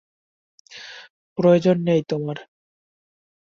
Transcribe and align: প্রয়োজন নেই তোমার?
প্রয়োজন 1.37 1.77
নেই 1.87 2.01
তোমার? 2.09 2.37